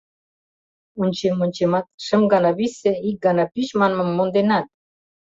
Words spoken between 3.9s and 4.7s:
монденат?